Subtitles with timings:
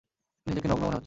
[0.47, 0.99] নিজেকে নগ্ন মনে হচ্ছে।